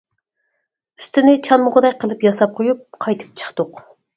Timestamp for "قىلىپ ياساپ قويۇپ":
2.05-2.85